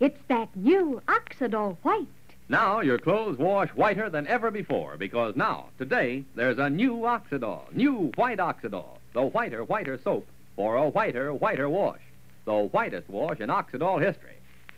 It's 0.00 0.18
that 0.28 0.54
new 0.56 1.00
Oxidol 1.06 1.76
White. 1.82 2.06
Now 2.48 2.80
your 2.80 2.98
clothes 2.98 3.38
wash 3.38 3.70
whiter 3.70 4.10
than 4.10 4.26
ever 4.26 4.50
before 4.50 4.96
because 4.96 5.36
now, 5.36 5.66
today, 5.78 6.24
there's 6.34 6.58
a 6.58 6.68
new 6.68 6.96
Oxidol, 6.96 7.72
new 7.72 8.10
white 8.16 8.38
Oxidol, 8.38 8.98
the 9.12 9.22
whiter, 9.22 9.64
whiter 9.64 9.98
soap 10.02 10.26
for 10.56 10.76
a 10.76 10.88
whiter, 10.88 11.32
whiter 11.32 11.68
wash, 11.68 12.00
the 12.44 12.68
whitest 12.72 13.08
wash 13.08 13.40
in 13.40 13.48
Oxidol 13.48 14.04
history. 14.04 14.36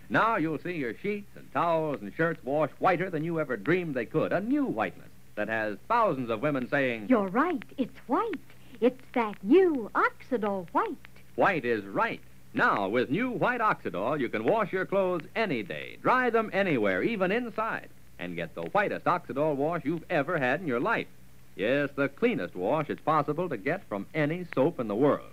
Now 0.09 0.37
you'll 0.37 0.59
see 0.59 0.74
your 0.74 0.95
sheets 0.95 1.30
and 1.34 1.51
towels 1.52 2.02
and 2.02 2.12
shirts 2.14 2.45
wash 2.45 2.70
whiter 2.78 3.10
than 3.10 3.24
you 3.24 3.40
ever 3.40 3.56
dreamed 3.56 3.95
they 3.95 4.06
could, 4.06 4.32
a 4.32 4.40
new 4.40 4.66
whiteness 4.66 5.09
that 5.34 5.48
has 5.48 5.78
thousands 5.88 6.30
of 6.30 6.42
women 6.42 6.68
saying, 6.68 7.06
You're 7.09 7.28
right. 7.28 7.62
It's 7.78 7.98
white. 8.06 8.40
It's 8.80 9.02
that 9.14 9.42
new 9.42 9.90
Oxidol 9.95 10.68
White. 10.73 10.96
White 11.34 11.64
is 11.64 11.84
right. 11.84 12.20
Now, 12.56 12.88
with 12.88 13.10
new 13.10 13.33
white 13.33 13.60
Oxidol, 13.60 14.19
you 14.19 14.30
can 14.30 14.42
wash 14.42 14.73
your 14.73 14.87
clothes 14.87 15.27
any 15.37 15.62
day, 15.62 15.98
dry 16.01 16.30
them 16.30 16.48
anywhere, 16.55 17.02
even 17.02 17.30
inside, 17.30 17.90
and 18.18 18.35
get 18.35 18.54
the 18.54 18.63
whitest 18.63 19.04
Oxidol 19.04 19.57
wash 19.57 19.85
you've 19.85 20.07
ever 20.09 20.38
had 20.38 20.63
in 20.63 20.66
your 20.66 20.80
life. 20.80 21.07
Yes, 21.54 21.90
the 21.96 22.09
cleanest 22.09 22.57
wash 22.57 22.88
it's 22.88 23.02
possible 23.02 23.51
to 23.51 23.59
get 23.59 23.87
from 23.90 24.07
any 24.15 24.46
soap 24.54 24.80
in 24.80 24.88
the 24.88 24.95
world. 24.95 25.29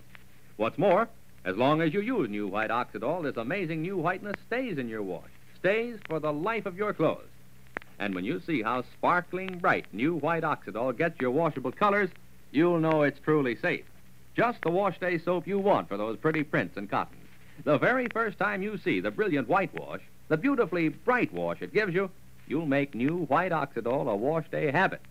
What's 0.57 0.77
more, 0.77 1.07
as 1.45 1.55
long 1.55 1.81
as 1.81 1.93
you 1.93 2.01
use 2.01 2.29
new 2.29 2.45
white 2.45 2.71
Oxidol, 2.71 3.23
this 3.23 3.37
amazing 3.37 3.83
new 3.83 3.95
whiteness 3.95 4.35
stays 4.45 4.77
in 4.77 4.89
your 4.89 5.01
wash, 5.01 5.31
stays 5.57 5.99
for 6.09 6.19
the 6.19 6.33
life 6.33 6.65
of 6.65 6.75
your 6.75 6.93
clothes. 6.93 7.23
And 7.99 8.13
when 8.15 8.25
you 8.25 8.41
see 8.41 8.61
how 8.61 8.83
sparkling 8.97 9.59
bright 9.59 9.85
new 9.93 10.15
white 10.15 10.43
Oxidol 10.43 10.97
gets 10.97 11.21
your 11.21 11.31
washable 11.31 11.71
colors, 11.71 12.09
you'll 12.51 12.81
know 12.81 13.03
it's 13.03 13.21
truly 13.21 13.55
safe. 13.55 13.85
Just 14.35 14.61
the 14.61 14.71
wash 14.71 14.99
day 14.99 15.19
soap 15.19 15.47
you 15.47 15.59
want 15.59 15.87
for 15.87 15.97
those 15.97 16.17
pretty 16.17 16.43
prints 16.43 16.75
and 16.75 16.89
cottons. 16.89 17.27
The 17.63 17.77
very 17.77 18.07
first 18.07 18.39
time 18.39 18.63
you 18.63 18.77
see 18.77 18.99
the 18.99 19.11
brilliant 19.11 19.47
white 19.47 19.73
wash, 19.73 20.01
the 20.27 20.37
beautifully 20.37 20.89
bright 20.89 21.31
wash 21.31 21.61
it 21.61 21.73
gives 21.73 21.93
you, 21.93 22.09
you'll 22.47 22.65
make 22.65 22.95
new 22.95 23.25
white 23.25 23.51
Oxidol 23.51 24.11
a 24.11 24.15
wash 24.15 24.49
day 24.49 24.71
habit. 24.71 25.01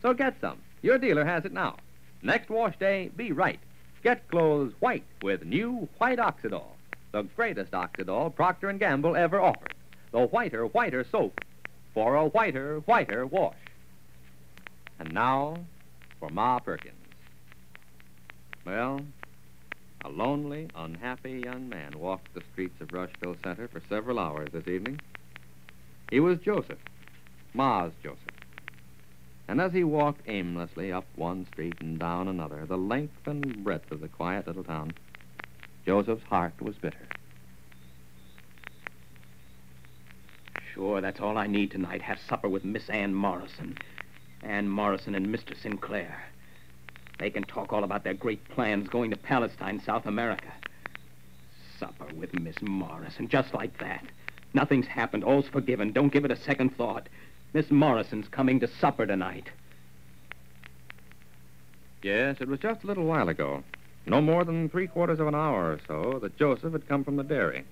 So 0.00 0.14
get 0.14 0.40
some. 0.40 0.58
Your 0.80 0.98
dealer 0.98 1.24
has 1.24 1.44
it 1.44 1.52
now. 1.52 1.76
Next 2.22 2.48
wash 2.48 2.78
day, 2.78 3.10
be 3.16 3.32
right. 3.32 3.58
Get 4.04 4.28
clothes 4.28 4.72
white 4.78 5.04
with 5.22 5.44
new 5.44 5.88
white 5.98 6.18
Oxidol, 6.18 6.70
the 7.10 7.22
greatest 7.34 7.72
Oxidol 7.72 8.34
Procter 8.34 8.72
& 8.72 8.74
Gamble 8.74 9.16
ever 9.16 9.40
offered. 9.40 9.74
The 10.12 10.26
whiter, 10.26 10.66
whiter 10.66 11.04
soap 11.10 11.40
for 11.94 12.14
a 12.14 12.26
whiter, 12.26 12.78
whiter 12.80 13.26
wash. 13.26 13.56
And 15.00 15.12
now 15.12 15.56
for 16.20 16.30
Ma 16.30 16.60
Perkins. 16.60 16.94
Well, 18.68 19.00
a 20.04 20.10
lonely, 20.10 20.68
unhappy 20.76 21.40
young 21.42 21.70
man 21.70 21.98
walked 21.98 22.34
the 22.34 22.42
streets 22.52 22.78
of 22.82 22.92
Rushville 22.92 23.38
Center 23.42 23.66
for 23.66 23.80
several 23.88 24.18
hours 24.18 24.50
this 24.52 24.68
evening. 24.68 25.00
He 26.10 26.20
was 26.20 26.38
Joseph, 26.40 26.78
Ma's 27.54 27.92
Joseph. 28.02 28.20
And 29.48 29.58
as 29.58 29.72
he 29.72 29.84
walked 29.84 30.20
aimlessly 30.28 30.92
up 30.92 31.06
one 31.16 31.46
street 31.46 31.80
and 31.80 31.98
down 31.98 32.28
another, 32.28 32.66
the 32.66 32.76
length 32.76 33.26
and 33.26 33.64
breadth 33.64 33.90
of 33.90 34.02
the 34.02 34.08
quiet 34.08 34.46
little 34.46 34.64
town, 34.64 34.92
Joseph's 35.86 36.24
heart 36.24 36.60
was 36.60 36.76
bitter. 36.76 37.08
Sure, 40.74 41.00
that's 41.00 41.20
all 41.20 41.38
I 41.38 41.46
need 41.46 41.70
tonight. 41.70 42.02
Have 42.02 42.18
supper 42.28 42.50
with 42.50 42.66
Miss 42.66 42.90
Ann 42.90 43.14
Morrison. 43.14 43.78
Ann 44.42 44.68
Morrison 44.68 45.14
and 45.14 45.28
Mr. 45.28 45.58
Sinclair. 45.58 46.22
They 47.18 47.30
can 47.30 47.42
talk 47.42 47.72
all 47.72 47.84
about 47.84 48.04
their 48.04 48.14
great 48.14 48.46
plans 48.50 48.88
going 48.88 49.10
to 49.10 49.16
Palestine, 49.16 49.80
South 49.84 50.06
America. 50.06 50.52
Supper 51.78 52.06
with 52.16 52.38
Miss 52.38 52.60
Morrison, 52.62 53.28
just 53.28 53.54
like 53.54 53.78
that. 53.78 54.04
Nothing's 54.54 54.86
happened. 54.86 55.24
All's 55.24 55.48
forgiven. 55.48 55.92
Don't 55.92 56.12
give 56.12 56.24
it 56.24 56.30
a 56.30 56.36
second 56.36 56.76
thought. 56.76 57.08
Miss 57.52 57.70
Morrison's 57.70 58.28
coming 58.28 58.60
to 58.60 58.68
supper 58.68 59.06
tonight. 59.06 59.48
Yes, 62.02 62.36
it 62.40 62.48
was 62.48 62.60
just 62.60 62.84
a 62.84 62.86
little 62.86 63.04
while 63.04 63.28
ago, 63.28 63.64
no 64.06 64.20
more 64.20 64.44
than 64.44 64.68
three 64.68 64.86
quarters 64.86 65.18
of 65.18 65.26
an 65.26 65.34
hour 65.34 65.72
or 65.72 65.80
so, 65.86 66.18
that 66.20 66.38
Joseph 66.38 66.72
had 66.72 66.88
come 66.88 67.04
from 67.04 67.16
the 67.16 67.24
dairy. 67.24 67.64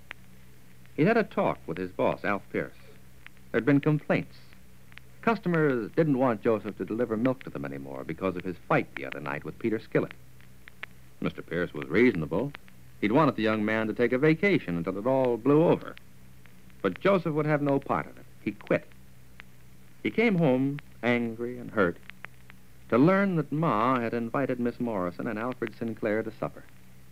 He'd 0.97 1.07
had 1.07 1.17
a 1.17 1.23
talk 1.23 1.59
with 1.67 1.79
his 1.79 1.91
boss, 1.91 2.25
Alf 2.25 2.43
Pierce. 2.53 2.75
There'd 3.53 3.65
been 3.65 3.81
complaints. 3.81 4.35
Customers 5.27 5.91
didn't 5.97 6.19
want 6.19 6.41
Joseph 6.41 6.79
to 6.79 6.85
deliver 6.85 7.17
milk 7.17 7.43
to 7.43 7.51
them 7.51 7.65
anymore 7.65 8.05
because 8.07 8.37
of 8.37 8.45
his 8.45 8.55
fight 8.69 8.87
the 8.95 9.05
other 9.05 9.19
night 9.19 9.45
with 9.45 9.59
Peter 9.59 9.81
Skillet. 9.81 10.13
Mr. 11.21 11.45
Pierce 11.45 11.75
was 11.75 11.89
reasonable. 11.89 12.53
He'd 13.01 13.11
wanted 13.11 13.35
the 13.35 13.43
young 13.43 13.65
man 13.65 13.89
to 13.89 13.93
take 13.93 14.13
a 14.13 14.19
vacation 14.19 14.77
until 14.77 14.97
it 14.97 15.05
all 15.05 15.37
blew 15.37 15.65
over. 15.65 15.97
But 16.81 17.01
Joseph 17.01 17.35
would 17.35 17.45
have 17.45 17.61
no 17.61 17.81
part 17.81 18.07
of 18.07 18.17
it. 18.17 18.25
He 18.45 18.53
quit. 18.53 18.87
He 20.05 20.13
came 20.13 20.37
home 20.37 20.79
angry 21.03 21.59
and 21.59 21.73
hurt 21.73 21.97
to 22.91 22.97
learn 22.97 23.35
that 23.35 23.51
Ma 23.51 23.99
had 23.99 24.15
invited 24.15 24.61
Miss 24.61 24.79
Morrison 24.79 25.27
and 25.27 25.41
Alfred 25.41 25.75
Sinclair 25.77 26.23
to 26.23 26.31
supper. 26.39 26.63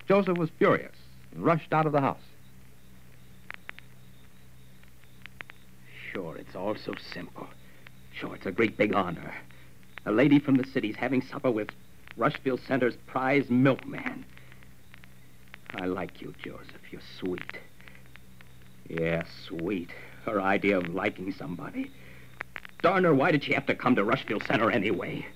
Joseph 0.07 0.39
was 0.39 0.51
furious 0.51 0.95
and 1.33 1.45
rushed 1.45 1.73
out 1.73 1.85
of 1.85 1.91
the 1.91 2.01
house. 2.01 2.23
Sure, 6.13 6.37
it's 6.37 6.55
all 6.55 6.77
so 6.77 6.95
simple. 7.13 7.49
Sure, 8.15 8.35
it's 8.35 8.47
a 8.47 8.53
great 8.53 8.77
big 8.77 8.95
honor. 8.95 9.35
A 10.07 10.13
lady 10.13 10.39
from 10.39 10.57
the 10.57 10.67
city's 10.67 10.97
having 10.97 11.21
supper 11.21 11.51
with 11.51 11.71
Rushville 12.17 12.59
Center's 12.59 12.97
prize 13.07 13.51
milkman. 13.51 14.25
I 15.75 15.87
like 15.87 16.23
you, 16.23 16.33
Joseph. 16.43 16.93
You're 16.93 17.01
sweet. 17.19 17.59
Yeah, 18.89 19.25
sweet. 19.49 19.91
Her 20.25 20.41
idea 20.41 20.79
of 20.79 20.95
liking 20.95 21.33
somebody. 21.33 21.91
Darn 22.83 23.05
her, 23.05 23.15
why 23.15 23.33
did 23.33 23.43
she 23.43 23.55
have 23.55 23.67
to 23.67 23.75
come 23.75 23.97
to 23.97 24.05
Rushville 24.05 24.43
Center 24.43 24.71
anyway? 24.71 25.27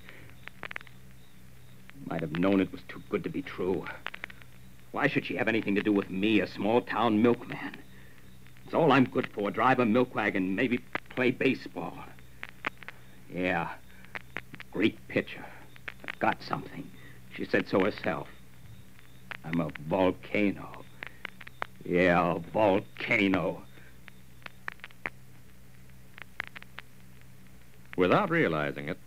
Might 2.06 2.21
have 2.21 2.39
known 2.39 2.60
it 2.60 2.71
was 2.71 2.83
too 2.89 3.03
good 3.09 3.25
to 3.25 3.31
be 3.31 3.43
true. 3.43 3.84
Why 4.93 5.09
should 5.09 5.27
she 5.27 5.37
have 5.37 5.49
anything 5.49 5.75
to 5.75 5.83
do 5.83 5.93
with 5.93 6.10
me, 6.10 6.41
a 6.41 6.47
small 6.47 6.81
town 6.83 7.22
milkman? 7.22 7.77
It's 8.65 8.75
all 8.75 8.93
I'm 8.93 9.05
good 9.05 9.28
for 9.34 9.50
drive 9.50 9.81
a 9.81 9.87
milk 9.87 10.15
wagon, 10.15 10.55
maybe 10.55 10.78
play 11.10 11.33
baseball. 11.33 12.05
Yeah, 13.33 13.69
great 14.71 14.97
pitcher. 15.09 15.44
I've 16.06 16.19
got 16.19 16.43
something. 16.43 16.89
She 17.34 17.44
said 17.44 17.69
so 17.69 17.81
herself. 17.81 18.28
I'm 19.44 19.61
a 19.61 19.71
volcano. 19.89 20.84
Yeah, 21.84 22.37
a 22.37 22.39
volcano. 22.39 23.62
Without 27.97 28.31
realizing 28.31 28.89
it, 28.89 28.99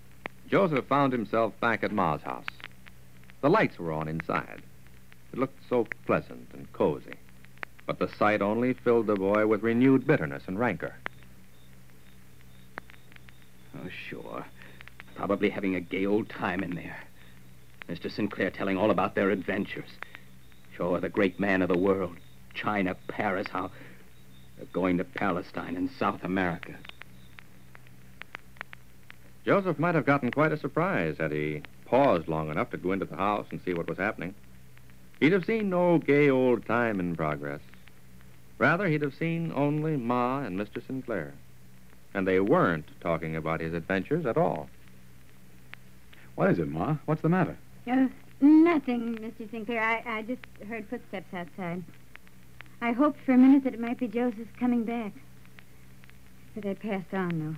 Joseph 0.50 0.86
found 0.86 1.14
himself 1.14 1.58
back 1.60 1.84
at 1.84 1.92
Ma's 1.92 2.22
house. 2.22 2.46
The 3.42 3.50
lights 3.50 3.80
were 3.80 3.92
on 3.92 4.08
inside. 4.08 4.62
It 5.32 5.40
looked 5.40 5.60
so 5.70 5.88
pleasant 6.06 6.50
and 6.54 6.72
cozy. 6.74 7.16
But 7.86 8.00
the 8.00 8.10
sight 8.18 8.42
only 8.42 8.74
filled 8.74 9.08
the 9.08 9.16
boy 9.16 9.48
with 9.48 9.64
renewed 9.64 10.06
bitterness 10.06 10.44
and 10.48 10.60
rancor. 10.60 10.96
Oh, 13.82 13.90
sure. 14.10 14.46
Probably 15.16 15.50
having 15.50 15.76
a 15.76 15.82
gay 15.82 16.06
old 16.06 16.30
time 16.30 16.64
in 16.64 16.76
there. 16.76 17.00
Mr. 17.90 18.12
Sinclair 18.12 18.50
telling 18.50 18.78
all 18.78 18.92
about 18.92 19.16
their 19.16 19.30
adventures. 19.32 19.90
Sure, 20.76 21.00
the 21.00 21.10
great 21.10 21.40
man 21.40 21.62
of 21.62 21.70
the 21.70 21.78
world. 21.78 22.16
China, 22.54 22.96
Paris, 23.08 23.48
how 23.52 23.72
they're 24.58 24.66
going 24.72 24.98
to 24.98 25.04
Palestine 25.04 25.76
and 25.76 25.90
South 25.92 26.24
America. 26.24 26.76
Joseph 29.46 29.80
might 29.80 29.96
have 29.96 30.06
gotten 30.06 30.32
quite 30.32 30.52
a 30.52 30.58
surprise 30.58 31.18
had 31.18 31.32
he 31.32 31.64
paused 31.86 32.28
long 32.28 32.50
enough 32.50 32.70
to 32.72 32.78
go 32.78 32.92
into 32.92 33.06
the 33.06 33.16
house 33.16 33.48
and 33.52 33.60
see 33.66 33.74
what 33.74 33.90
was 33.90 33.98
happening. 33.98 34.36
He'd 35.20 35.34
have 35.34 35.46
seen 35.46 35.70
no 35.70 35.98
gay 35.98 36.30
old 36.30 36.66
time 36.66 37.00
in 37.00 37.16
progress. 37.16 37.62
Rather, 38.58 38.88
he'd 38.88 39.02
have 39.02 39.16
seen 39.16 39.52
only 39.56 39.98
Ma 39.98 40.42
and 40.42 40.60
Mr. 40.60 40.86
Sinclair. 40.86 41.34
And 42.14 42.28
they 42.28 42.40
weren't 42.40 42.86
talking 43.00 43.36
about 43.36 43.62
his 43.62 43.74
adventures 43.74 44.26
at 44.26 44.38
all. 44.38 44.70
What 46.36 46.50
is 46.50 46.60
it, 46.60 46.68
Ma? 46.68 46.98
What's 47.06 47.22
the 47.22 47.30
matter? 47.30 47.58
Uh, 47.90 48.08
nothing, 48.42 49.18
Mr. 49.18 49.50
Sinclair. 49.50 49.82
I, 49.82 50.04
I 50.18 50.22
just 50.24 50.42
heard 50.68 50.88
footsteps 50.90 51.34
outside. 51.34 51.84
I 52.82 52.92
hoped 52.94 53.20
for 53.26 53.34
a 53.34 53.38
minute 53.38 53.64
that 53.64 53.74
it 53.74 53.80
might 53.80 54.00
be 54.00 54.08
Joseph 54.08 54.48
coming 54.60 54.84
back. 54.84 55.14
But 56.56 56.64
they 56.64 56.74
passed 56.76 57.14
on, 57.14 57.58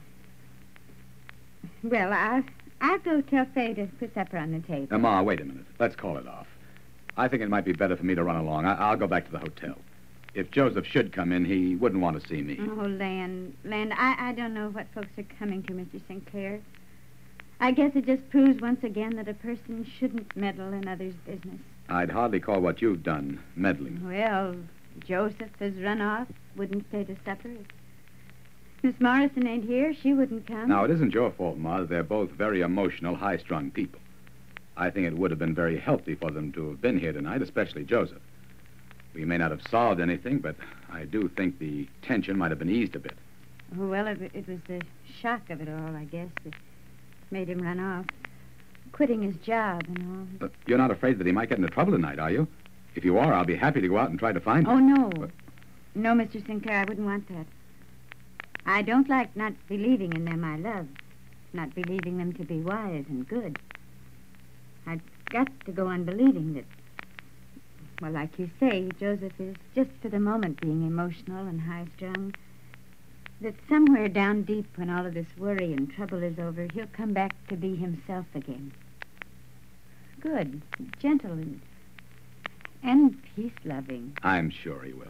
though. 1.81 1.89
Well, 1.89 2.13
I'll, 2.13 2.43
I'll 2.81 2.99
go 2.99 3.21
tell 3.21 3.45
Faye 3.55 3.73
to 3.73 3.87
put 3.99 4.13
supper 4.13 4.37
on 4.37 4.51
the 4.51 4.59
table. 4.59 4.87
Now, 4.91 4.97
Ma, 4.97 5.21
wait 5.21 5.41
a 5.41 5.45
minute. 5.45 5.65
Let's 5.79 5.95
call 5.95 6.17
it 6.17 6.27
off. 6.27 6.47
I 7.17 7.27
think 7.27 7.41
it 7.41 7.49
might 7.49 7.65
be 7.65 7.73
better 7.73 7.95
for 7.95 8.05
me 8.05 8.15
to 8.15 8.23
run 8.23 8.35
along. 8.35 8.65
I- 8.65 8.75
I'll 8.75 8.97
go 8.97 9.07
back 9.07 9.25
to 9.25 9.31
the 9.31 9.39
hotel. 9.39 9.75
If 10.33 10.49
Joseph 10.49 10.87
should 10.87 11.13
come 11.13 11.31
in, 11.31 11.45
he 11.45 11.75
wouldn't 11.75 12.01
want 12.01 12.19
to 12.19 12.27
see 12.27 12.41
me. 12.41 12.57
Oh, 12.59 12.85
Land, 12.85 13.55
Land, 13.63 13.93
I, 13.95 14.29
I 14.29 14.33
don't 14.33 14.53
know 14.53 14.69
what 14.69 14.87
folks 14.93 15.15
are 15.17 15.25
coming 15.37 15.61
to, 15.63 15.73
Mr. 15.73 16.01
Sinclair. 16.07 16.59
I 17.59 17.71
guess 17.71 17.91
it 17.95 18.05
just 18.05 18.27
proves 18.29 18.59
once 18.59 18.83
again 18.83 19.15
that 19.17 19.27
a 19.27 19.35
person 19.35 19.85
shouldn't 19.99 20.35
meddle 20.35 20.73
in 20.73 20.87
others' 20.87 21.13
business. 21.25 21.59
I'd 21.87 22.09
hardly 22.09 22.39
call 22.39 22.61
what 22.61 22.81
you've 22.81 23.03
done 23.03 23.39
meddling. 23.55 24.01
Well, 24.05 24.55
Joseph 25.05 25.51
has 25.59 25.73
run 25.75 26.01
off, 26.01 26.27
wouldn't 26.55 26.87
stay 26.89 27.03
to 27.03 27.15
supper. 27.23 27.49
If 27.49 28.83
Miss 28.83 28.99
Morrison 28.99 29.45
ain't 29.47 29.65
here, 29.65 29.93
she 29.93 30.13
wouldn't 30.13 30.47
come. 30.47 30.67
Now, 30.67 30.83
it 30.83 30.91
isn't 30.91 31.13
your 31.13 31.31
fault, 31.31 31.57
Ma. 31.57 31.83
They're 31.83 32.03
both 32.03 32.31
very 32.31 32.61
emotional, 32.61 33.15
high-strung 33.15 33.71
people. 33.71 33.99
I 34.75 34.89
think 34.89 35.05
it 35.05 35.15
would 35.15 35.29
have 35.29 35.39
been 35.39 35.53
very 35.53 35.77
healthy 35.77 36.15
for 36.15 36.31
them 36.31 36.51
to 36.53 36.69
have 36.69 36.81
been 36.81 36.97
here 36.97 37.13
tonight, 37.13 37.43
especially 37.43 37.83
Joseph. 37.83 38.21
We 39.13 39.25
may 39.25 39.37
not 39.37 39.51
have 39.51 39.61
solved 39.69 40.01
anything, 40.01 40.39
but 40.39 40.55
I 40.91 41.05
do 41.05 41.29
think 41.35 41.59
the 41.59 41.87
tension 42.01 42.37
might 42.37 42.51
have 42.51 42.59
been 42.59 42.69
eased 42.69 42.95
a 42.95 42.99
bit. 42.99 43.13
Oh, 43.79 43.87
well, 43.87 44.07
it, 44.07 44.19
it 44.33 44.47
was 44.47 44.59
the 44.67 44.81
shock 45.21 45.49
of 45.49 45.61
it 45.61 45.69
all, 45.69 45.95
I 45.95 46.05
guess, 46.05 46.29
that 46.43 46.53
made 47.31 47.49
him 47.49 47.59
run 47.59 47.79
off. 47.79 48.05
Quitting 48.91 49.21
his 49.23 49.35
job 49.37 49.83
and 49.87 49.99
all. 50.17 50.27
But 50.39 50.51
you're 50.67 50.77
not 50.77 50.91
afraid 50.91 51.17
that 51.19 51.25
he 51.27 51.33
might 51.33 51.49
get 51.49 51.57
into 51.57 51.69
trouble 51.69 51.93
tonight, 51.93 52.19
are 52.19 52.31
you? 52.31 52.47
If 52.95 53.03
you 53.03 53.17
are, 53.17 53.33
I'll 53.33 53.45
be 53.45 53.55
happy 53.55 53.81
to 53.81 53.87
go 53.87 53.97
out 53.97 54.09
and 54.11 54.19
try 54.19 54.31
to 54.31 54.39
find 54.39 54.67
him. 54.67 54.73
Oh, 54.73 54.79
no. 54.79 55.09
But- 55.09 55.31
No, 55.95 56.13
Mr. 56.13 56.45
Sinclair, 56.45 56.79
I 56.81 56.83
wouldn't 56.85 57.05
want 57.07 57.27
that. 57.29 57.45
I 58.65 58.81
don't 58.81 59.09
like 59.09 59.35
not 59.35 59.53
believing 59.67 60.13
in 60.13 60.25
them 60.25 60.43
I 60.43 60.57
love, 60.57 60.87
not 61.53 61.73
believing 61.75 62.17
them 62.17 62.33
to 62.33 62.43
be 62.45 62.61
wise 62.61 63.05
and 63.09 63.27
good. 63.27 63.59
I've 64.85 65.01
got 65.29 65.47
to 65.65 65.71
go 65.71 65.87
on 65.87 66.03
believing 66.03 66.53
that, 66.53 66.65
well, 68.03 68.11
like 68.11 68.37
you 68.37 68.49
say, 68.59 68.89
Joseph 68.99 69.31
is 69.39 69.55
just 69.73 69.89
for 70.01 70.09
the 70.09 70.19
moment 70.19 70.59
being 70.59 70.85
emotional 70.85 71.47
and 71.47 71.61
high 71.61 71.87
strung. 71.95 72.35
That 73.39 73.55
somewhere 73.69 74.09
down 74.09 74.41
deep, 74.43 74.67
when 74.75 74.89
all 74.89 75.05
of 75.05 75.13
this 75.13 75.37
worry 75.37 75.71
and 75.71 75.89
trouble 75.89 76.21
is 76.21 76.37
over, 76.37 76.67
he'll 76.73 76.87
come 76.87 77.13
back 77.13 77.31
to 77.47 77.55
be 77.55 77.77
himself 77.77 78.25
again. 78.35 78.73
Good, 80.19 80.61
gentle, 80.99 81.31
and, 81.31 81.61
and 82.83 83.17
peace 83.37 83.53
loving. 83.63 84.17
I'm 84.21 84.49
sure 84.49 84.81
he 84.81 84.91
will. 84.91 85.07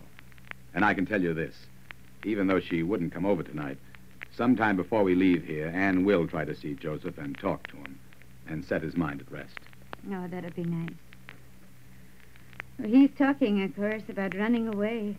And 0.75 0.85
I 0.85 0.93
can 0.93 1.07
tell 1.07 1.21
you 1.21 1.33
this. 1.33 1.55
Even 2.23 2.45
though 2.45 2.59
she 2.59 2.83
wouldn't 2.83 3.11
come 3.11 3.25
over 3.25 3.41
tonight, 3.41 3.79
sometime 4.37 4.77
before 4.77 5.01
we 5.01 5.15
leave 5.15 5.43
here, 5.43 5.71
Anne 5.73 6.05
will 6.05 6.27
try 6.27 6.45
to 6.45 6.55
see 6.55 6.75
Joseph 6.75 7.17
and 7.17 7.35
talk 7.39 7.65
to 7.69 7.77
him 7.77 7.97
and 8.47 8.63
set 8.63 8.83
his 8.83 8.95
mind 8.95 9.21
at 9.21 9.31
rest. 9.31 9.57
Oh, 10.11 10.27
that'll 10.27 10.51
be 10.51 10.63
nice. 10.63 11.02
He's 12.81 13.11
talking, 13.17 13.61
of 13.63 13.75
course, 13.75 14.03
about 14.09 14.35
running 14.35 14.67
away, 14.67 15.17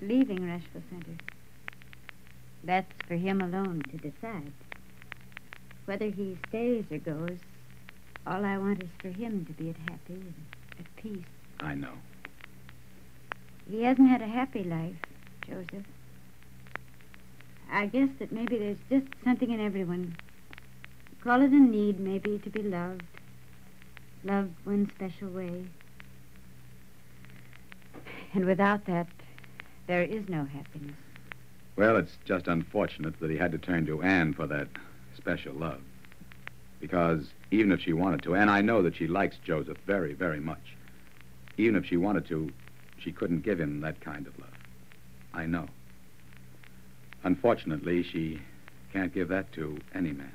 leaving 0.00 0.48
Rushville 0.48 0.82
Center. 0.90 1.16
That's 2.64 2.92
for 3.06 3.14
him 3.14 3.40
alone 3.40 3.82
to 3.90 3.96
decide. 3.96 4.52
Whether 5.84 6.10
he 6.10 6.36
stays 6.48 6.84
or 6.90 6.98
goes, 6.98 7.38
all 8.26 8.44
I 8.44 8.58
want 8.58 8.82
is 8.82 8.90
for 8.98 9.08
him 9.08 9.44
to 9.44 9.52
be 9.52 9.70
at 9.70 9.76
happy 9.88 10.14
and 10.14 10.34
at 10.80 10.96
peace. 10.96 11.24
I 11.60 11.74
know. 11.74 11.92
He 13.70 13.82
hasn't 13.84 14.08
had 14.08 14.20
a 14.20 14.26
happy 14.26 14.64
life, 14.64 14.96
Joseph. 15.46 15.86
I 17.70 17.86
guess 17.86 18.08
that 18.18 18.32
maybe 18.32 18.58
there's 18.58 18.78
just 18.90 19.06
something 19.24 19.50
in 19.50 19.60
everyone. 19.60 20.16
Call 21.22 21.42
it 21.42 21.50
a 21.50 21.56
need, 21.56 22.00
maybe, 22.00 22.38
to 22.38 22.50
be 22.50 22.62
loved. 22.62 23.02
Loved 24.24 24.54
one 24.64 24.90
special 24.94 25.28
way. 25.28 25.66
And 28.36 28.44
without 28.44 28.84
that, 28.84 29.06
there 29.86 30.02
is 30.02 30.28
no 30.28 30.44
happiness. 30.44 30.94
Well, 31.74 31.96
it's 31.96 32.18
just 32.26 32.48
unfortunate 32.48 33.18
that 33.18 33.30
he 33.30 33.38
had 33.38 33.50
to 33.52 33.58
turn 33.58 33.86
to 33.86 34.02
Anne 34.02 34.34
for 34.34 34.46
that 34.46 34.68
special 35.16 35.54
love. 35.54 35.80
Because 36.78 37.30
even 37.50 37.72
if 37.72 37.80
she 37.80 37.94
wanted 37.94 38.22
to, 38.24 38.34
and 38.34 38.50
I 38.50 38.60
know 38.60 38.82
that 38.82 38.94
she 38.94 39.06
likes 39.06 39.36
Joseph 39.42 39.78
very, 39.86 40.12
very 40.12 40.38
much, 40.38 40.76
even 41.56 41.76
if 41.76 41.86
she 41.86 41.96
wanted 41.96 42.26
to, 42.26 42.52
she 42.98 43.10
couldn't 43.10 43.40
give 43.40 43.58
him 43.58 43.80
that 43.80 44.02
kind 44.02 44.26
of 44.26 44.38
love. 44.38 44.50
I 45.32 45.46
know. 45.46 45.66
Unfortunately, 47.24 48.02
she 48.02 48.42
can't 48.92 49.14
give 49.14 49.28
that 49.28 49.50
to 49.52 49.78
any 49.94 50.12
man. 50.12 50.32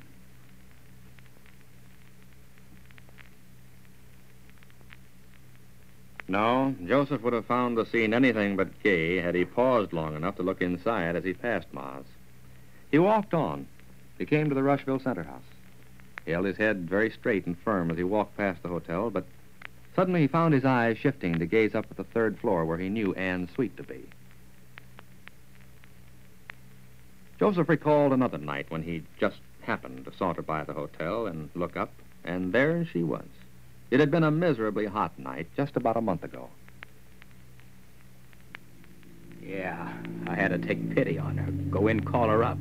No, 6.28 6.74
Joseph 6.86 7.22
would 7.22 7.32
have 7.32 7.46
found 7.46 7.76
the 7.76 7.84
scene 7.86 8.14
anything 8.14 8.56
but 8.56 8.82
gay 8.82 9.16
had 9.16 9.34
he 9.34 9.44
paused 9.44 9.92
long 9.92 10.14
enough 10.14 10.36
to 10.36 10.42
look 10.42 10.62
inside 10.62 11.16
as 11.16 11.24
he 11.24 11.34
passed 11.34 11.66
Ma's. 11.72 12.04
He 12.90 12.98
walked 12.98 13.34
on. 13.34 13.66
He 14.18 14.26
came 14.26 14.48
to 14.48 14.54
the 14.54 14.62
Rushville 14.62 15.00
Center 15.00 15.24
House. 15.24 15.42
He 16.24 16.30
held 16.30 16.46
his 16.46 16.56
head 16.56 16.88
very 16.88 17.10
straight 17.10 17.46
and 17.46 17.58
firm 17.58 17.90
as 17.90 17.96
he 17.96 18.04
walked 18.04 18.36
past 18.36 18.62
the 18.62 18.68
hotel, 18.68 19.10
but 19.10 19.26
suddenly 19.96 20.20
he 20.20 20.26
found 20.28 20.54
his 20.54 20.64
eyes 20.64 20.96
shifting 20.96 21.38
to 21.38 21.46
gaze 21.46 21.74
up 21.74 21.86
at 21.90 21.96
the 21.96 22.04
third 22.04 22.38
floor 22.38 22.64
where 22.64 22.78
he 22.78 22.88
knew 22.88 23.12
Anne's 23.14 23.50
suite 23.50 23.76
to 23.76 23.82
be. 23.82 24.04
Joseph 27.40 27.68
recalled 27.68 28.12
another 28.12 28.38
night 28.38 28.66
when 28.68 28.82
he 28.82 29.02
just 29.18 29.40
happened 29.62 30.04
to 30.04 30.16
saunter 30.16 30.42
by 30.42 30.62
the 30.62 30.72
hotel 30.72 31.26
and 31.26 31.50
look 31.54 31.76
up, 31.76 31.90
and 32.24 32.52
there 32.52 32.84
she 32.84 33.02
was. 33.02 33.26
It 33.92 34.00
had 34.00 34.10
been 34.10 34.24
a 34.24 34.30
miserably 34.30 34.86
hot 34.86 35.18
night 35.18 35.48
just 35.54 35.76
about 35.76 35.98
a 35.98 36.00
month 36.00 36.24
ago. 36.24 36.48
Yeah, 39.42 39.92
I 40.26 40.34
had 40.34 40.48
to 40.48 40.56
take 40.56 40.94
pity 40.94 41.18
on 41.18 41.36
her. 41.36 41.52
Go 41.70 41.88
in, 41.88 42.00
call 42.00 42.30
her 42.30 42.42
up. 42.42 42.56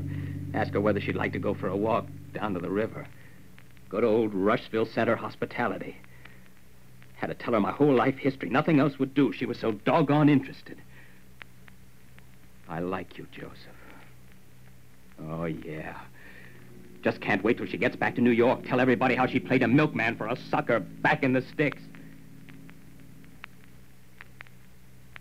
Ask 0.54 0.74
her 0.74 0.82
whether 0.82 1.00
she'd 1.00 1.16
like 1.16 1.32
to 1.32 1.40
go 1.40 1.54
for 1.54 1.70
a 1.70 1.78
walk 1.78 2.06
down 2.34 2.54
to 2.56 2.60
the 2.60 2.70
river. 2.70 3.08
Good 3.88 4.04
old 4.04 4.34
Rushville 4.34 4.88
Center 4.88 5.16
hospitality. 5.16 5.96
Had 7.16 7.28
to 7.28 7.34
tell 7.34 7.54
her 7.54 7.62
my 7.62 7.72
whole 7.72 7.96
life 7.96 8.18
history. 8.18 8.50
Nothing 8.50 8.82
else 8.82 9.00
would 9.00 9.14
do. 9.14 9.32
She 9.32 9.46
was 9.46 9.58
so 9.58 9.72
doggone 9.72 10.28
interested. 10.28 10.82
I 12.68 12.80
like 12.80 13.18
you, 13.18 13.26
Joseph. 13.32 13.56
Oh, 15.30 15.46
yeah. 15.46 15.98
Just 17.02 17.20
can't 17.22 17.44
wait 17.44 17.58
till 17.58 17.66
she 17.66 17.78
gets 17.78 17.96
back 17.96 18.16
to 18.16 18.22
New 18.22 18.32
York. 18.32 18.64
Tell 18.66 18.80
everybody 18.80 19.16
how 19.16 19.26
she 19.26 19.40
played 19.40 19.64
a 19.64 19.68
milkman 19.68 20.16
for 20.16 20.28
a 20.28 20.36
sucker 20.50 20.80
back 20.80 21.24
in 21.24 21.34
the 21.34 21.42
sticks. 21.42 21.82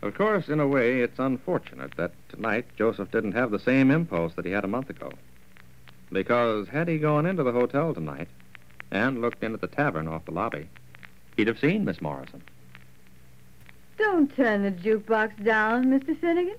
Of 0.03 0.15
course, 0.15 0.49
in 0.49 0.61
a 0.61 0.67
way, 0.67 1.01
it's 1.01 1.19
unfortunate 1.19 1.97
that 1.97 2.13
tonight 2.31 2.67
Joseph 2.77 3.11
didn't 3.11 3.33
have 3.33 3.51
the 3.51 3.59
same 3.59 3.91
impulse 3.91 4.35
that 4.35 4.47
he 4.47 4.51
had 4.51 4.65
a 4.65 4.69
month 4.69 4.91
ago. 4.91 5.13
Because 6.11 6.69
had 6.69 6.89
he 6.89 6.99
gone 6.99 7.27
into 7.27 7.43
the 7.43 7.53
hotel 7.53 7.95
tonight 7.95 8.29
and 8.91 9.21
looked 9.21 9.45
in 9.45 9.55
at 9.55 9.61
the 9.61 9.67
tavern 9.67 10.09
off 10.09 10.25
the 10.25 10.33
lobby, 10.33 10.69
he'd 11.37 11.49
have 11.49 11.59
seen 11.59 11.85
Miss 11.85 12.01
Morrison. 12.01 12.43
Don't 13.99 14.35
turn 14.35 14.63
the 14.63 14.71
jukebox 14.71 15.45
down, 15.45 15.87
Mr. 15.87 16.19
Finnegan. 16.19 16.57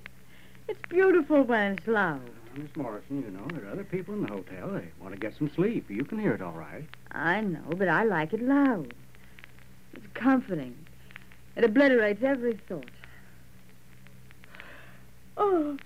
It's 0.68 0.80
beautiful 0.88 1.42
when 1.42 1.72
it's 1.72 1.86
loud. 1.88 2.20
Miss 2.56 2.76
Morrison, 2.76 3.22
you 3.22 3.30
know, 3.30 3.46
there 3.52 3.66
are 3.66 3.72
other 3.72 3.84
people 3.84 4.14
in 4.14 4.22
the 4.22 4.28
hotel. 4.28 4.70
They 4.70 4.88
want 5.00 5.14
to 5.14 5.20
get 5.20 5.36
some 5.36 5.50
sleep. 5.54 5.90
You 5.90 6.04
can 6.04 6.18
hear 6.18 6.32
it 6.32 6.42
all 6.42 6.52
right. 6.52 6.84
I 7.10 7.40
know, 7.40 7.74
but 7.76 7.88
I 7.88 8.04
like 8.04 8.32
it 8.32 8.42
loud. 8.42 8.92
It's 9.94 10.06
comforting. 10.14 10.76
It 11.56 11.64
obliterates 11.64 12.22
every 12.22 12.58
thought. 12.68 12.90
Oh, 15.36 15.78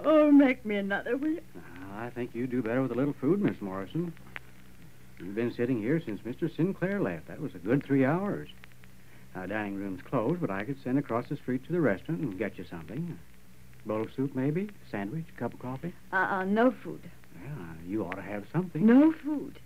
oh, 0.00 0.30
make 0.30 0.64
me 0.64 0.76
another, 0.76 1.16
will 1.16 1.32
you? 1.32 1.42
Uh, 1.56 1.98
I 1.98 2.10
think 2.10 2.34
you 2.34 2.46
do 2.46 2.62
better 2.62 2.82
with 2.82 2.92
a 2.92 2.94
little 2.94 3.14
food, 3.20 3.40
Miss 3.42 3.60
Morrison. 3.60 4.12
You've 5.18 5.34
been 5.34 5.52
sitting 5.52 5.80
here 5.80 6.02
since 6.04 6.20
Mr. 6.22 6.54
Sinclair 6.54 7.00
left. 7.00 7.28
That 7.28 7.40
was 7.40 7.54
a 7.54 7.58
good 7.58 7.84
three 7.84 8.04
hours. 8.04 8.48
Our 9.34 9.46
dining 9.46 9.76
room's 9.76 10.00
closed, 10.02 10.40
but 10.40 10.50
I 10.50 10.64
could 10.64 10.82
send 10.82 10.98
across 10.98 11.28
the 11.28 11.36
street 11.36 11.64
to 11.66 11.72
the 11.72 11.80
restaurant 11.80 12.20
and 12.20 12.38
get 12.38 12.56
you 12.56 12.64
something. 12.64 13.18
Bowl 13.86 14.02
of 14.02 14.12
soup, 14.14 14.34
maybe? 14.34 14.70
Sandwich? 14.90 15.26
Cup 15.36 15.52
of 15.54 15.60
coffee? 15.60 15.92
Uh-uh, 16.12 16.44
no 16.44 16.70
food. 16.82 17.00
Well, 17.44 17.66
you 17.86 18.04
ought 18.04 18.14
to 18.16 18.22
have 18.22 18.44
something. 18.52 18.84
No 18.86 19.12
food. 19.12 19.58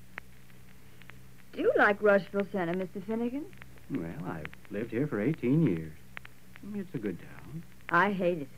Do 1.53 1.61
you 1.63 1.73
like 1.77 2.03
Rushville 2.03 2.47
Center, 2.51 2.75
Mr. 2.75 3.05
Finnegan? 3.07 3.45
Well, 3.91 4.11
I've 4.27 4.47
lived 4.71 4.91
here 4.91 5.07
for 5.07 5.21
18 5.21 5.67
years. 5.67 5.93
It's 6.75 6.95
a 6.95 6.99
good 6.99 7.19
town. 7.19 7.63
I 7.91 8.13
hate 8.13 8.39
it. 8.43 8.49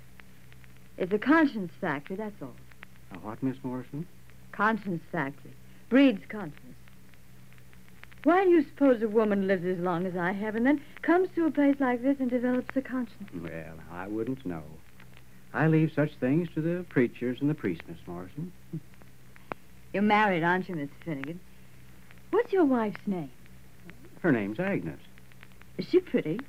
It's 0.96 1.12
a 1.12 1.18
conscience 1.18 1.72
factory, 1.80 2.16
that's 2.16 2.40
all. 2.42 2.54
A 3.12 3.18
what, 3.18 3.42
Miss 3.42 3.56
Morrison? 3.62 4.06
Conscience 4.52 5.02
factory. 5.12 5.52
Breeds 5.88 6.22
conscience. 6.28 6.56
Why 8.24 8.44
do 8.44 8.50
you 8.50 8.62
suppose 8.62 9.02
a 9.02 9.08
woman 9.08 9.46
lives 9.46 9.64
as 9.64 9.78
long 9.78 10.04
as 10.04 10.14
I 10.14 10.32
have 10.32 10.54
and 10.54 10.66
then 10.66 10.82
comes 11.02 11.28
to 11.34 11.46
a 11.46 11.50
place 11.50 11.76
like 11.80 12.02
this 12.02 12.18
and 12.20 12.28
develops 12.28 12.76
a 12.76 12.82
conscience? 12.82 13.30
Well, 13.34 13.74
I 13.90 14.08
wouldn't 14.08 14.44
know. 14.44 14.62
I 15.52 15.66
leave 15.66 15.92
such 15.94 16.14
things 16.20 16.48
to 16.54 16.60
the 16.60 16.84
preachers 16.88 17.38
and 17.40 17.50
the 17.50 17.54
priests, 17.54 17.84
Miss 17.88 17.98
Morrison. 18.06 18.52
You're 19.92 20.02
married, 20.02 20.44
aren't 20.44 20.68
you, 20.68 20.76
Mr. 20.76 20.90
Finnegan? 21.04 21.40
What's 22.30 22.52
your 22.52 22.64
wife's 22.64 23.06
name? 23.06 23.30
Her 24.20 24.30
name's 24.30 24.60
Agnes. 24.60 25.00
Is 25.78 25.88
she 25.88 25.98
pretty? 25.98 26.40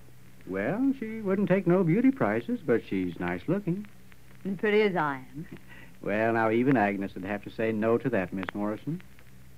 Well, 0.46 0.94
she 1.00 1.22
wouldn't 1.22 1.50
take 1.50 1.66
no 1.66 1.84
beauty 1.84 2.12
prizes, 2.12 2.60
but 2.66 2.82
she's 2.88 3.20
nice 3.20 3.42
looking. 3.48 3.88
As 4.46 4.58
pretty 4.58 4.82
as 4.82 4.96
I 4.96 5.24
am. 5.34 5.48
Well, 6.02 6.34
now, 6.34 6.52
even 6.52 6.78
Agnes 6.78 7.14
would 7.14 7.24
have 7.26 7.44
to 7.44 7.52
say 7.52 7.72
no 7.72 7.98
to 7.98 8.10
that, 8.10 8.34
Miss 8.34 8.46
Morrison. 8.54 9.02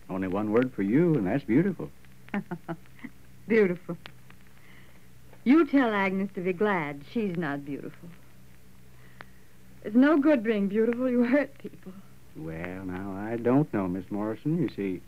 Only 0.09 0.27
one 0.27 0.51
word 0.51 0.73
for 0.73 0.83
you, 0.83 1.15
and 1.15 1.25
that's 1.25 1.43
beautiful. 1.43 1.89
beautiful. 3.47 3.97
You 5.45 5.65
tell 5.65 5.93
Agnes 5.93 6.29
to 6.35 6.41
be 6.41 6.53
glad 6.53 7.01
she's 7.12 7.38
not 7.38 7.65
beautiful. 7.65 8.09
It's 9.84 9.96
no 9.96 10.18
good 10.18 10.44
being 10.44 10.70
beautiful. 10.70 11.10
You 11.10 11.24
hurt 11.24 11.58
people. 11.58 11.92
Well, 12.38 12.86
now, 12.86 13.12
I 13.16 13.36
don't 13.36 13.72
know, 13.74 13.88
Miss 13.88 14.10
Morrison. 14.10 14.62
You 14.62 14.70
see. 14.75 15.02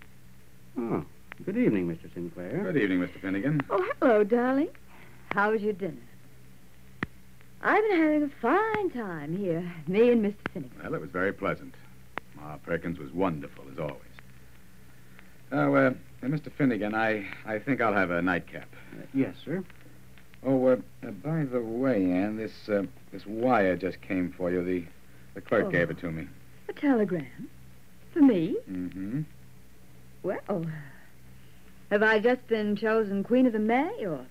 Oh, 0.77 1.05
good 1.45 1.57
evening, 1.57 1.87
Mr. 1.87 2.13
Sinclair. 2.13 2.71
Good 2.71 2.77
evening, 2.77 2.99
Mr. 2.99 3.19
Finnegan. 3.21 3.61
Oh, 3.69 3.89
hello, 3.99 4.23
darling. 4.23 4.67
How 5.31 5.51
was 5.51 5.61
your 5.61 5.73
dinner? 5.73 5.95
I've 7.61 7.83
been 7.89 7.97
having 7.97 8.23
a 8.23 8.29
fine 8.41 8.89
time 8.91 9.35
here, 9.35 9.73
me 9.87 10.11
and 10.11 10.23
Mr. 10.23 10.35
Finnegan. 10.53 10.77
Well, 10.83 10.93
it 10.93 11.01
was 11.01 11.09
very 11.09 11.33
pleasant. 11.33 11.73
Ma 12.35 12.57
Perkins 12.57 12.99
was 12.99 13.11
wonderful, 13.11 13.63
as 13.71 13.79
always. 13.79 13.99
Oh, 15.51 15.73
uh, 15.73 15.93
uh, 16.21 16.25
Mr. 16.27 16.51
Finnegan, 16.51 16.93
I, 16.93 17.25
I 17.45 17.59
think 17.59 17.79
I'll 17.79 17.93
have 17.93 18.11
a 18.11 18.21
nightcap. 18.21 18.67
Uh, 18.93 19.05
yes, 19.13 19.35
sir. 19.43 19.63
Oh, 20.43 20.67
uh, 20.67 20.75
uh, 21.05 21.11
by 21.11 21.43
the 21.43 21.61
way, 21.61 22.11
Anne, 22.11 22.37
this 22.37 22.69
uh, 22.69 22.83
this 23.11 23.25
wire 23.25 23.75
just 23.75 24.01
came 24.01 24.33
for 24.37 24.51
you. 24.51 24.63
The 24.63 24.83
the 25.35 25.41
clerk 25.41 25.65
Oh. 25.65 25.69
gave 25.71 25.89
it 25.89 25.99
to 25.99 26.11
me. 26.11 26.27
A 26.69 26.73
telegram? 26.73 27.49
For 28.13 28.21
me? 28.21 28.55
Mm-hmm. 28.69 29.21
Well, 30.23 30.65
have 31.91 32.01
I 32.01 32.19
just 32.19 32.47
been 32.47 32.75
chosen 32.75 33.23
Queen 33.23 33.45
of 33.45 33.53
the 33.53 33.59
May, 33.59 34.05
or... 34.05 34.25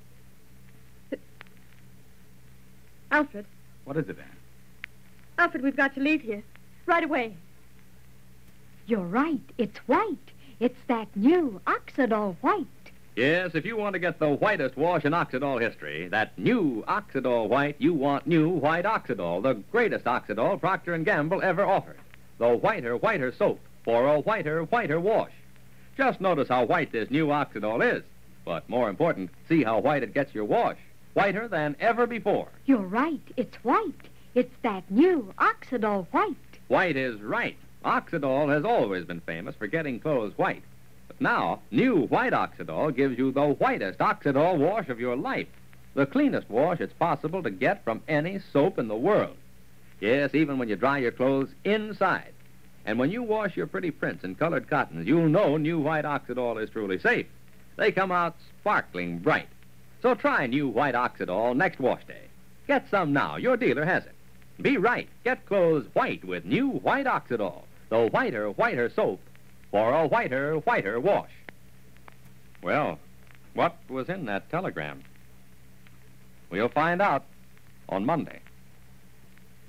Alfred, 3.10 3.46
What 3.84 3.96
is 3.96 4.08
it, 4.08 4.18
Anne? 4.18 4.36
Alfred, 5.38 5.62
we've 5.62 5.76
got 5.76 5.94
to 5.94 6.00
leave 6.00 6.22
here. 6.22 6.42
Right 6.86 7.04
away. 7.04 7.36
You're 8.86 9.06
right. 9.06 9.40
It's 9.58 9.78
white. 9.86 10.32
It's 10.58 10.80
that 10.88 11.14
new 11.14 11.60
Oxidol 11.66 12.36
white. 12.40 12.66
Yes, 13.16 13.54
if 13.54 13.64
you 13.64 13.76
want 13.76 13.92
to 13.92 14.00
get 14.00 14.18
the 14.18 14.30
whitest 14.30 14.76
wash 14.76 15.04
in 15.04 15.12
Oxidol 15.12 15.60
history, 15.60 16.08
that 16.08 16.36
new 16.36 16.82
Oxidol 16.88 17.48
white, 17.48 17.76
you 17.78 17.94
want 17.94 18.26
new 18.26 18.48
white 18.48 18.84
Oxidol, 18.84 19.40
the 19.40 19.54
greatest 19.70 20.04
Oxidol 20.04 20.58
Procter 20.58 20.98
& 20.98 21.04
Gamble 21.04 21.40
ever 21.40 21.64
offered. 21.64 21.98
The 22.38 22.48
whiter, 22.48 22.96
whiter 22.96 23.30
soap 23.30 23.60
for 23.84 24.08
a 24.08 24.18
whiter, 24.18 24.64
whiter 24.64 24.98
wash. 24.98 25.30
Just 25.96 26.20
notice 26.20 26.48
how 26.48 26.64
white 26.64 26.90
this 26.90 27.08
new 27.08 27.28
Oxidol 27.28 27.98
is. 27.98 28.02
But 28.44 28.68
more 28.68 28.88
important, 28.88 29.30
see 29.48 29.62
how 29.62 29.78
white 29.78 30.02
it 30.02 30.12
gets 30.12 30.34
your 30.34 30.44
wash. 30.44 30.78
Whiter 31.12 31.46
than 31.46 31.76
ever 31.78 32.08
before. 32.08 32.48
You're 32.66 32.78
right. 32.78 33.22
It's 33.36 33.56
white. 33.62 34.08
It's 34.34 34.56
that 34.62 34.90
new 34.90 35.32
Oxidol 35.38 36.08
white. 36.10 36.34
White 36.66 36.96
is 36.96 37.20
right. 37.20 37.56
Oxidol 37.84 38.52
has 38.52 38.64
always 38.64 39.04
been 39.04 39.20
famous 39.20 39.54
for 39.54 39.68
getting 39.68 40.00
clothes 40.00 40.36
white. 40.36 40.64
But 41.08 41.20
now, 41.20 41.60
new 41.70 42.06
white 42.06 42.32
Oxidol 42.32 42.96
gives 42.96 43.18
you 43.18 43.30
the 43.30 43.48
whitest 43.48 43.98
Oxidol 43.98 44.56
wash 44.58 44.88
of 44.88 45.00
your 45.00 45.16
life. 45.16 45.48
The 45.94 46.06
cleanest 46.06 46.48
wash 46.50 46.80
it's 46.80 46.92
possible 46.94 47.42
to 47.42 47.50
get 47.50 47.84
from 47.84 48.02
any 48.08 48.40
soap 48.52 48.78
in 48.78 48.88
the 48.88 48.96
world. 48.96 49.36
Yes, 50.00 50.34
even 50.34 50.58
when 50.58 50.68
you 50.68 50.76
dry 50.76 50.98
your 50.98 51.12
clothes 51.12 51.50
inside. 51.64 52.32
And 52.84 52.98
when 52.98 53.10
you 53.10 53.22
wash 53.22 53.56
your 53.56 53.66
pretty 53.66 53.90
prints 53.90 54.24
and 54.24 54.38
colored 54.38 54.68
cottons, 54.68 55.06
you'll 55.06 55.28
know 55.28 55.56
new 55.56 55.78
white 55.78 56.04
Oxidol 56.04 56.62
is 56.62 56.70
truly 56.70 56.98
safe. 56.98 57.26
They 57.76 57.92
come 57.92 58.12
out 58.12 58.36
sparkling 58.60 59.18
bright. 59.18 59.48
So 60.02 60.14
try 60.14 60.46
new 60.46 60.68
white 60.68 60.94
Oxidol 60.94 61.56
next 61.56 61.80
wash 61.80 62.04
day. 62.06 62.28
Get 62.66 62.88
some 62.90 63.12
now. 63.12 63.36
Your 63.36 63.56
dealer 63.56 63.84
has 63.84 64.04
it. 64.04 64.14
Be 64.60 64.76
right. 64.76 65.08
Get 65.24 65.46
clothes 65.46 65.86
white 65.92 66.24
with 66.24 66.44
new 66.44 66.68
white 66.68 67.06
Oxidol, 67.06 67.62
the 67.88 68.08
whiter, 68.08 68.50
whiter 68.50 68.90
soap 68.90 69.20
for 69.74 69.92
a 69.92 70.06
whiter, 70.06 70.58
whiter 70.58 71.00
wash. 71.00 71.32
Well, 72.62 72.96
what 73.54 73.76
was 73.88 74.08
in 74.08 74.26
that 74.26 74.48
telegram? 74.48 75.02
We'll 76.48 76.68
find 76.68 77.02
out 77.02 77.24
on 77.88 78.06
Monday. 78.06 78.38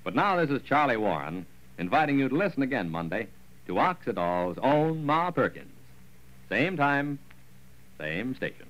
But 0.04 0.14
now 0.14 0.36
this 0.36 0.52
is 0.52 0.62
Charlie 0.62 0.96
Warren 0.96 1.48
inviting 1.80 2.20
you 2.20 2.30
to 2.30 2.36
listen 2.36 2.62
again 2.62 2.92
Monday 2.92 3.26
to 3.66 3.80
Oxidol's 3.80 4.60
own 4.62 5.08
Ma 5.08 5.32
Perkins. 5.32 5.74
Same 6.50 6.78
time, 6.78 7.18
same 8.00 8.36
station. 8.36 8.68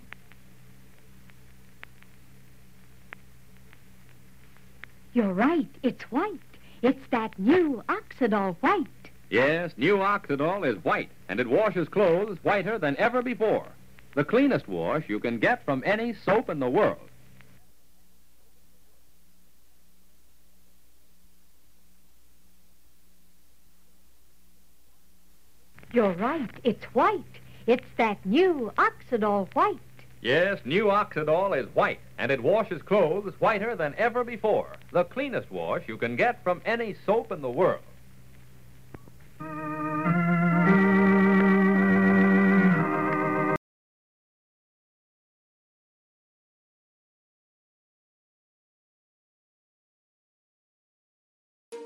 You're 5.12 5.34
right. 5.34 5.68
It's 5.84 6.04
white. 6.04 6.40
It's 6.82 7.10
that 7.12 7.38
new 7.38 7.84
Oxidol 7.90 8.56
white. 8.62 8.88
Yes, 9.30 9.72
new 9.76 9.98
Oxidol 9.98 10.68
is 10.68 10.84
white, 10.84 11.10
and 11.28 11.40
it 11.40 11.50
washes 11.50 11.90
clothes 11.90 12.38
whiter 12.44 12.78
than 12.78 12.96
ever 12.98 13.22
before. 13.22 13.68
The 14.14 14.24
cleanest 14.24 14.68
wash 14.68 15.10
you 15.10 15.20
can 15.20 15.40
get 15.40 15.66
from 15.66 15.84
any 15.86 16.14
soap 16.14 16.50
in 16.50 16.60
the 16.60 16.70
world. 16.70 17.10
You're 25.92 26.14
right. 26.14 26.50
It's 26.64 26.84
white. 26.94 27.24
It's 27.68 27.88
that 27.98 28.24
new 28.26 28.72
Oxidol 28.78 29.48
white. 29.56 29.80
Yes, 30.22 30.60
new 30.66 30.86
Oxidol 30.86 31.58
is 31.58 31.74
white, 31.74 32.00
and 32.18 32.32
it 32.32 32.44
washes 32.44 32.82
clothes 32.82 33.34
whiter 33.40 33.76
than 33.76 33.96
ever 33.98 34.24
before. 34.24 34.76
The 34.92 35.06
cleanest 35.06 35.50
wash 35.50 35.84
you 35.88 35.98
can 35.98 36.16
get 36.16 36.44
from 36.44 36.62
any 36.66 36.96
soap 37.06 37.32
in 37.32 37.42
the 37.42 37.50
world. 37.50 37.82